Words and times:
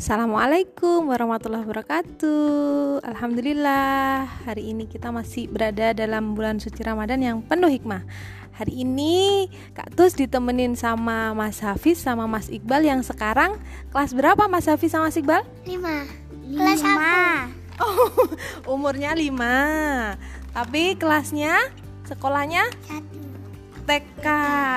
Assalamualaikum 0.00 1.12
warahmatullahi 1.12 1.60
wabarakatuh 1.60 3.04
Alhamdulillah 3.04 4.24
Hari 4.48 4.72
ini 4.72 4.88
kita 4.88 5.12
masih 5.12 5.44
berada 5.52 5.92
dalam 5.92 6.32
bulan 6.32 6.56
suci 6.56 6.80
Ramadan 6.80 7.20
yang 7.20 7.44
penuh 7.44 7.68
hikmah 7.68 8.08
Hari 8.56 8.80
ini 8.80 9.52
Kak 9.76 9.92
Tus 9.92 10.16
ditemenin 10.16 10.72
sama 10.72 11.36
Mas 11.36 11.60
Hafiz 11.60 12.00
sama 12.00 12.24
Mas 12.24 12.48
Iqbal 12.48 12.88
yang 12.88 13.04
sekarang 13.04 13.60
Kelas 13.92 14.16
berapa 14.16 14.48
Mas 14.48 14.72
Hafiz 14.72 14.88
sama 14.88 15.12
Mas 15.12 15.20
Iqbal? 15.20 15.44
Lima. 15.68 16.08
Kelas 16.48 16.80
apa? 16.80 17.52
Oh, 17.84 18.24
umurnya 18.80 19.12
5 19.12 19.36
Tapi 20.56 20.96
kelasnya, 20.96 21.60
sekolahnya 22.08 22.64
Satu. 22.88 23.20
TK, 23.84 24.26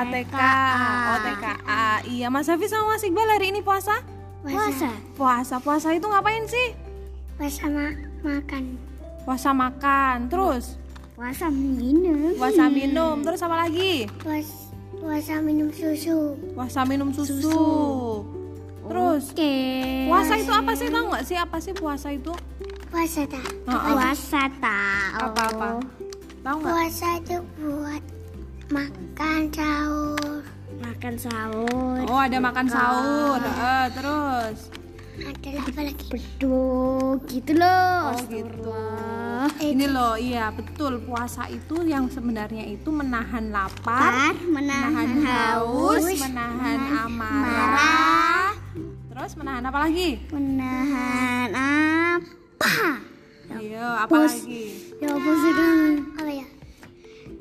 TK, 0.03 0.35
oh 1.07 1.17
TKA 1.23 1.87
Iya 2.11 2.27
Mas 2.27 2.51
Hafiz 2.51 2.75
sama 2.75 2.99
Mas 2.99 3.07
Iqbal 3.07 3.39
hari 3.39 3.55
ini 3.55 3.63
puasa? 3.63 4.12
Puasa. 4.43 4.91
Puasa, 5.15 5.55
puasa 5.57 5.87
itu 5.95 6.03
ngapain 6.03 6.43
sih? 6.43 6.75
Puasa 7.39 7.71
ma 7.71 7.87
makan. 8.21 8.75
Puasa 9.23 9.49
makan, 9.55 10.27
terus 10.27 10.75
Puasa 11.15 11.47
minum. 11.47 12.35
puasa 12.35 12.67
minum, 12.67 13.23
terus 13.23 13.39
apa 13.39 13.55
lagi? 13.63 14.03
Puasa, 14.19 14.55
puasa 14.99 15.33
minum 15.39 15.71
susu. 15.71 16.35
Puasa 16.51 16.83
minum 16.83 17.09
susu. 17.15 17.63
Terus 18.83 19.31
Oke. 19.31 19.55
puasa 20.11 20.33
itu 20.35 20.51
apa 20.51 20.71
sih? 20.75 20.91
Tahu 20.91 21.05
nggak 21.07 21.23
sih 21.23 21.37
apa 21.39 21.57
sih 21.63 21.71
puasa 21.71 22.11
itu? 22.11 22.35
Puasa 22.91 23.23
tak? 23.23 23.47
Heeh. 23.47 23.93
Puasa 23.95 24.41
tahu. 24.59 25.23
Apa-apa? 25.23 25.67
Tahu 26.43 26.55
nggak? 26.59 26.73
Puasa 26.75 27.07
itu 27.15 27.37
buat 27.57 28.03
makan. 28.67 29.22
Makan 31.03 31.19
sahur. 31.19 31.99
Oh 32.07 32.15
ada 32.15 32.39
makan 32.39 32.63
sahur, 32.71 33.35
Eh, 33.43 33.87
terus 33.91 34.71
Ada 35.19 35.49
apa 35.59 35.81
lagi? 35.83 36.05
Betul, 36.07 37.19
gitu 37.27 37.51
loh. 37.59 38.15
oh 38.15 38.23
gitu. 38.23 38.71
Ini 39.59 39.85
loh, 39.91 40.15
iya 40.15 40.47
betul 40.55 41.03
puasa 41.03 41.51
itu 41.51 41.83
yang 41.83 42.07
sebenarnya 42.07 42.63
itu 42.63 42.87
menahan 42.87 43.51
lapar, 43.51 44.31
menahan 44.47 45.27
haus, 45.27 46.07
menahan 46.07 46.79
amarah, 46.95 48.55
terus 49.11 49.35
menahan 49.35 49.63
apa 49.67 49.79
lagi? 49.83 50.23
menahan 50.31 51.51
apa? 51.51 53.03
Iya, 53.59 54.07
apa 54.07 54.15
Pus. 54.23 54.39
lagi? 54.39 54.63
Ya 55.03 55.11
apa 55.11 55.31
sih 55.35 55.51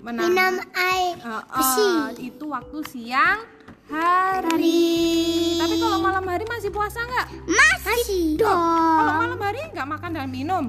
kan? 0.03 0.11
Menahan. 0.11 0.29
Minum 0.29 0.55
air 0.75 1.15
eh, 1.15 1.43
bersih. 1.49 1.95
itu 2.21 2.45
waktu 2.45 2.79
siang 2.85 3.39
hari. 3.87 4.99
Tapi 5.57 5.75
kalau 5.79 5.99
malam 6.01 6.25
hari 6.27 6.45
masih 6.45 6.71
puasa 6.71 6.99
nggak? 7.01 7.27
Masih 7.47 8.35
Kalau 8.41 9.13
malam 9.17 9.39
hari 9.39 9.61
nggak 9.71 9.89
makan 9.89 10.11
dan 10.11 10.29
minum. 10.29 10.65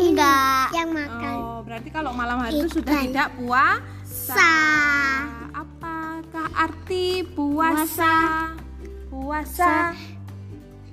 Enggak. 0.00 0.70
Yang 0.72 0.90
makan. 0.94 1.34
Oh, 1.36 1.60
berarti 1.60 1.88
kalau 1.90 2.10
malam 2.12 2.38
hari 2.38 2.62
itu 2.62 2.78
sudah 2.78 2.94
Ikan. 2.94 3.04
tidak 3.10 3.28
puasa. 3.36 3.82
Sa. 4.30 4.54
Apakah 5.50 6.46
arti 6.54 7.26
puasa? 7.26 8.14
Puasa 9.10 9.90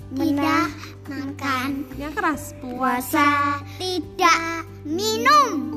Tidak 0.09 0.67
makan. 1.05 1.69
yang 1.99 2.13
keras. 2.15 2.55
Puasa 2.57 3.61
tidak 3.77 4.65
minum. 4.81 5.76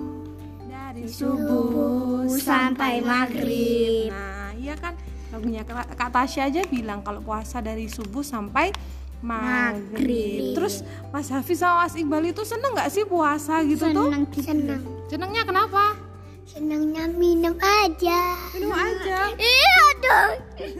Dari 1.00 1.08
subuh 1.08 2.28
sampai 2.28 3.00
maghrib. 3.00 4.12
Nah, 4.12 4.52
iya 4.52 4.76
kan 4.76 4.92
lagunya 5.32 5.64
Kak 5.64 6.12
Tasya 6.12 6.52
aja 6.52 6.60
bilang 6.68 7.00
kalau 7.00 7.24
puasa 7.24 7.64
dari 7.64 7.88
subuh 7.88 8.20
sampai 8.20 8.68
maghrib. 9.24 9.96
Maghrib. 9.96 10.40
Terus 10.60 10.84
Mas 11.08 11.32
Hafiz 11.32 11.64
sama 11.64 11.88
Mas 11.88 11.96
Iqbal 11.96 12.28
itu 12.28 12.44
seneng 12.44 12.76
nggak 12.76 12.92
sih 12.92 13.08
puasa 13.08 13.64
gitu 13.64 13.88
tuh? 13.96 14.12
Senang 14.12 14.24
senang. 14.36 14.82
Senengnya 15.08 15.42
kenapa? 15.48 15.96
Senangnya 16.44 17.08
minum 17.08 17.56
aja. 17.56 18.36
Minum 18.52 18.76
aja. 18.76 19.32
Iya 19.40 19.84
dong. 20.04 20.32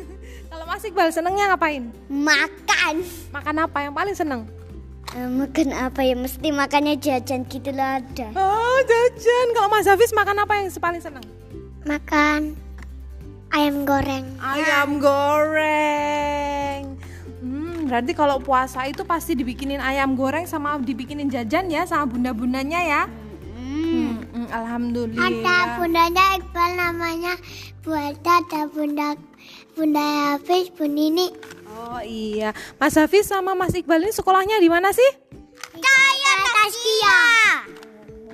Kalau 0.53 0.65
Mas 0.69 0.85
Iqbal 0.85 1.09
senengnya 1.09 1.57
ngapain? 1.57 1.89
Makan. 2.13 2.95
Makan 3.33 3.57
apa 3.57 3.79
yang 3.89 3.97
paling 3.97 4.13
seneng? 4.13 4.45
Eh, 5.11 5.27
makan 5.27 5.75
apa 5.75 6.07
ya? 6.07 6.15
Mesti 6.15 6.55
makannya 6.55 6.95
jajan 6.95 7.43
gitu 7.51 7.75
lah 7.75 7.99
ada. 7.99 8.31
Oh, 8.39 8.79
jajan. 8.87 9.47
Kalau 9.59 9.67
Mas 9.67 9.91
Hafiz 9.91 10.15
makan 10.15 10.39
apa 10.39 10.63
yang 10.63 10.71
paling 10.79 11.03
seneng? 11.03 11.27
Makan 11.83 12.55
ayam 13.51 13.83
goreng. 13.83 14.27
Ayam 14.39 15.03
goreng. 15.03 16.95
Hmm, 17.43 17.91
berarti 17.91 18.13
kalau 18.15 18.39
puasa 18.39 18.87
itu 18.87 19.03
pasti 19.03 19.35
dibikinin 19.35 19.83
ayam 19.83 20.15
goreng 20.15 20.47
sama 20.47 20.79
dibikinin 20.79 21.27
jajan 21.27 21.67
ya 21.67 21.83
sama 21.91 22.07
bunda-bundanya 22.07 22.79
ya. 22.79 23.03
Hmm, 23.59 24.23
hmm, 24.31 24.47
alhamdulillah. 24.55 25.27
Ada 25.27 25.83
bundanya 25.83 26.25
Iqbal 26.39 26.71
namanya 26.79 27.35
Buata, 27.83 28.45
ada 28.47 28.71
bunda 28.71 29.19
Bunda 29.75 30.37
Hafiz, 30.37 30.69
Bun 30.77 30.93
Nini. 30.95 31.33
Oh 31.71 32.03
iya, 32.03 32.51
Mas 32.77 32.99
Hafiz 32.99 33.31
sama 33.31 33.55
Mas 33.55 33.75
Iqbal 33.75 34.03
ini 34.03 34.11
sekolahnya 34.11 34.59
di 34.59 34.67
mana 34.67 34.91
sih? 34.91 35.11
Kaya 35.79 36.35
Taskia. 36.51 37.21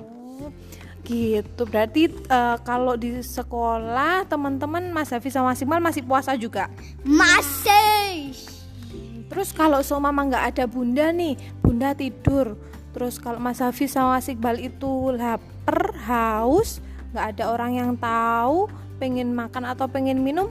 Oh, 0.01 0.49
gitu. 1.05 1.61
Berarti 1.69 2.09
eh, 2.09 2.57
kalau 2.65 2.97
di 2.97 3.21
sekolah 3.21 4.25
teman-teman 4.25 4.89
Mas 4.89 5.13
Hafiz 5.13 5.37
sama 5.37 5.53
Mas 5.53 5.61
Iqbal 5.61 5.81
masih 5.83 6.01
puasa 6.01 6.33
juga. 6.33 6.73
Masih. 7.05 8.33
Terus 9.27 9.53
kalau 9.53 9.83
seumpama 9.85 10.25
nggak 10.25 10.45
ada 10.55 10.65
bunda 10.65 11.13
nih, 11.13 11.37
bunda 11.61 11.93
tidur. 11.93 12.57
Terus 12.97 13.21
kalau 13.21 13.37
Mas 13.37 13.61
Hafiz 13.61 13.93
sama 13.93 14.17
Mas 14.17 14.25
Iqbal 14.25 14.57
itu 14.57 15.13
lapar, 15.13 15.93
haus, 16.09 16.81
nggak 17.13 17.37
ada 17.37 17.43
orang 17.53 17.71
yang 17.77 17.91
tahu, 18.01 18.65
pengen 18.97 19.37
makan 19.37 19.69
atau 19.69 19.85
pengen 19.85 20.25
minum, 20.25 20.49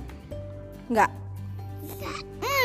nggak. 0.87 1.26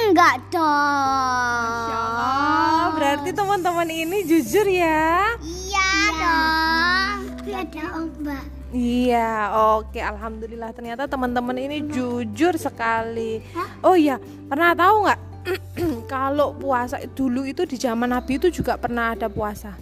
Enggak 0.02 0.36
dong. 0.50 1.88
Oh, 1.94 2.86
berarti 2.98 3.30
teman-teman 3.30 3.90
ini 3.90 4.18
jujur 4.26 4.66
ya. 4.66 5.38
Iya 5.38 5.90
dong. 6.18 7.18
Tapi 7.38 7.52
ada 7.54 7.84
om 8.02 8.10
mbak. 8.22 8.44
Iya, 8.72 9.52
oke, 9.76 10.00
alhamdulillah 10.00 10.72
ternyata 10.72 11.04
teman-teman 11.04 11.60
ini 11.60 11.84
jujur 11.92 12.56
sekali. 12.56 13.44
Oh 13.84 14.00
iya, 14.00 14.16
pernah 14.48 14.72
tahu 14.72 14.96
nggak 15.04 15.20
kalau 16.14 16.56
puasa 16.56 17.04
dulu 17.12 17.44
itu 17.44 17.68
di 17.68 17.76
zaman 17.76 18.16
Nabi 18.16 18.40
itu 18.40 18.48
juga 18.48 18.80
pernah 18.80 19.12
ada 19.12 19.28
puasa. 19.28 19.76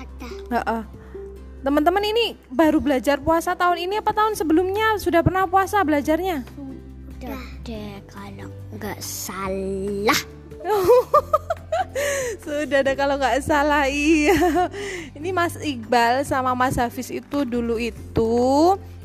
Ada. 0.00 0.28
Heeh. 0.48 0.82
Teman-teman 1.60 2.04
ini 2.08 2.40
baru 2.48 2.78
belajar 2.78 3.20
puasa 3.20 3.52
tahun 3.52 3.90
ini 3.90 4.00
apa 4.00 4.14
tahun 4.16 4.38
sebelumnya 4.38 4.96
sudah 5.02 5.20
pernah 5.20 5.44
puasa 5.44 5.82
belajarnya? 5.82 6.46
Udah 7.16 7.44
deh 7.64 7.96
kalau 8.12 8.48
nggak 8.76 9.00
salah. 9.00 10.20
sudah 12.44 12.84
ada 12.84 12.92
kalau 12.92 13.16
nggak 13.16 13.40
salah 13.40 13.88
iya. 13.88 14.68
Ini 15.16 15.32
Mas 15.32 15.56
Iqbal 15.56 16.28
sama 16.28 16.52
Mas 16.52 16.76
Hafiz 16.76 17.08
itu 17.08 17.48
dulu 17.48 17.80
itu 17.80 18.36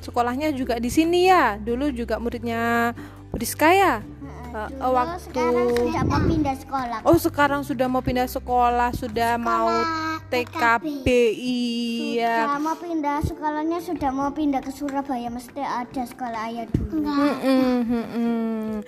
sekolahnya 0.04 0.52
juga 0.52 0.76
di 0.76 0.92
sini 0.92 1.32
ya. 1.32 1.56
Dulu 1.56 1.88
juga 1.96 2.20
muridnya 2.20 2.92
Briska 3.32 3.72
ya. 3.72 4.04
Eh, 4.52 4.68
waktu 4.84 5.32
Sekarang 5.32 5.72
sudah 5.72 6.04
mau 6.04 6.20
pindah 6.28 6.56
sekolah. 6.60 7.00
Oh 7.08 7.16
sekarang 7.16 7.62
sudah 7.64 7.88
mau 7.88 8.04
pindah 8.04 8.28
sekolah, 8.28 8.92
sudah 8.92 9.40
mau 9.40 9.72
TKB 10.32 11.06
iya. 11.36 12.48
Sudah 12.48 12.60
mau 12.64 12.76
pindah 12.80 13.18
sekolahnya 13.20 13.80
sudah 13.84 14.10
mau 14.16 14.32
pindah 14.32 14.64
ke 14.64 14.72
Surabaya 14.72 15.28
mesti 15.28 15.60
ada 15.60 16.04
sekolah 16.08 16.48
ayah 16.48 16.66
dulu. 16.72 17.04
Mm-mm. 17.04 18.80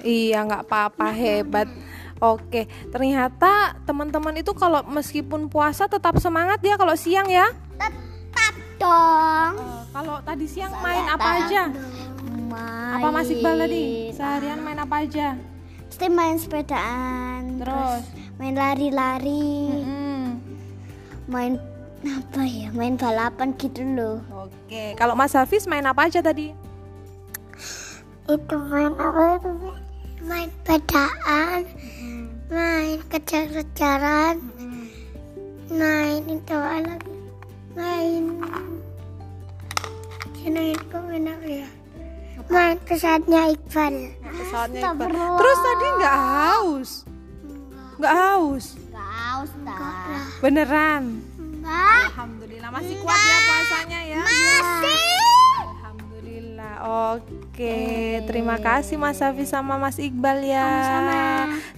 Iya 0.00 0.48
nggak 0.48 0.64
apa-apa 0.64 1.12
hebat. 1.12 1.68
Oke, 2.20 2.68
ternyata 2.88 3.76
teman-teman 3.84 4.40
itu 4.40 4.52
kalau 4.56 4.84
meskipun 4.88 5.48
puasa 5.48 5.88
tetap 5.88 6.16
semangat 6.20 6.60
ya 6.64 6.80
kalau 6.80 6.96
siang 6.96 7.28
ya. 7.28 7.48
Tetap 7.76 8.54
dong. 8.80 9.52
Eh, 9.56 9.82
kalau 9.92 10.16
tadi 10.24 10.44
siang 10.48 10.72
main 10.80 11.04
apa 11.04 11.28
aja? 11.44 11.68
Main. 12.48 12.92
Apa 12.96 13.08
Mas 13.12 13.28
Iqbal 13.28 13.68
tadi? 13.68 14.12
Seharian 14.12 14.60
main 14.60 14.80
apa 14.80 15.04
aja? 15.04 15.36
Mesti 15.88 16.06
main 16.12 16.36
sepedaan. 16.36 17.60
Terus? 17.60 18.04
main 18.40 18.56
lari-lari. 18.56 19.68
Mm. 19.68 19.99
Main 21.30 21.62
apa 22.02 22.42
ya? 22.42 22.74
Main 22.74 22.98
balapan 22.98 23.54
gitu 23.54 23.86
loh. 23.86 24.18
Oke, 24.34 24.98
kalau 24.98 25.14
Mas 25.14 25.38
Hafiz 25.38 25.70
main 25.70 25.86
apa 25.86 26.10
aja 26.10 26.18
tadi? 26.18 26.50
Itu 28.26 28.56
main 28.66 28.90
apa 28.98 29.38
itu? 29.38 29.50
Main 30.26 30.50
sepedaan. 30.66 31.62
Main 32.50 32.98
kejar-kejaran. 33.06 34.42
Main 35.70 36.26
itu 36.26 36.50
apa 36.50 36.78
lagi? 36.82 37.14
Main 37.78 38.24
main 40.42 40.74
itu 40.74 40.96
main 40.98 41.30
apa 41.30 41.46
ya? 41.46 41.68
Main 42.50 42.74
pesawatnya 42.82 43.54
Iqbal. 43.54 43.94
Pesawatnya 44.18 44.80
Iqbal. 44.82 45.14
Terus 45.14 45.58
tadi 45.62 45.86
nggak 45.94 46.18
haus? 46.18 46.90
Nggak 48.02 48.14
haus? 48.18 48.66
Dah. 49.40 50.20
Beneran? 50.44 51.24
Enggak. 51.40 52.12
Alhamdulillah 52.12 52.70
masih 52.76 52.96
kuat 53.00 53.16
ya 53.16 53.38
puasanya 53.40 54.00
ya. 54.04 54.16
Masih. 54.20 55.00
Alhamdulillah. 55.64 56.74
Oke, 57.16 57.80
terima 58.28 58.60
kasih 58.60 59.00
Mas 59.00 59.16
Hafiz 59.24 59.48
sama 59.48 59.80
Mas 59.80 59.96
Iqbal 59.96 60.44
ya. 60.44 60.60
Sama-sama. 60.60 61.20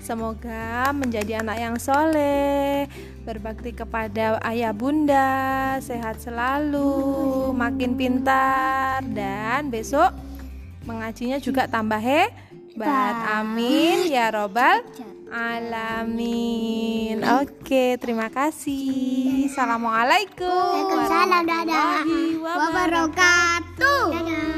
Semoga 0.02 0.90
menjadi 0.90 1.38
anak 1.38 1.56
yang 1.62 1.76
soleh, 1.78 2.90
berbakti 3.22 3.70
kepada 3.70 4.42
ayah 4.50 4.74
bunda, 4.74 5.78
sehat 5.78 6.18
selalu, 6.18 7.54
makin 7.54 7.94
pintar 7.94 9.06
dan 9.06 9.70
besok 9.70 10.10
mengajinya 10.82 11.38
juga 11.38 11.70
tambah 11.70 12.02
hebat. 12.02 13.14
Amin 13.38 14.10
ya 14.10 14.34
robbal 14.34 14.82
alamin. 15.32 17.24
Oke, 17.40 17.96
terima 17.96 18.28
kasih. 18.28 19.48
Assalamualaikum 19.48 20.44
Waalaikumsalam, 20.44 21.42
dadah. 21.48 22.04
Wabarakatuh. 22.36 24.04
Dadah. 24.12 24.52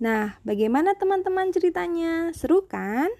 Nah, 0.00 0.40
bagaimana 0.48 0.96
teman-teman 0.96 1.52
ceritanya? 1.52 2.32
Seru 2.32 2.64
kan? 2.64 3.12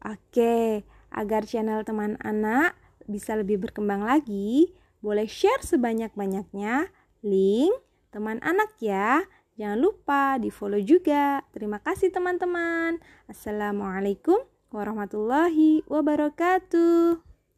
Oke, 0.00 0.88
agar 1.12 1.44
channel 1.44 1.84
teman 1.84 2.16
anak 2.24 2.72
bisa 3.04 3.36
lebih 3.36 3.60
berkembang 3.60 4.00
lagi, 4.00 4.72
boleh 5.00 5.28
share 5.28 5.64
sebanyak-banyaknya 5.64 6.92
link 7.24 7.74
teman 8.12 8.40
anak 8.40 8.76
ya. 8.80 9.24
Jangan 9.60 9.76
lupa 9.76 10.40
di-follow 10.40 10.80
juga. 10.80 11.44
Terima 11.52 11.76
kasih 11.84 12.08
teman-teman. 12.08 12.96
Assalamualaikum 13.28 14.40
warahmatullahi 14.72 15.84
wabarakatuh. 15.84 17.29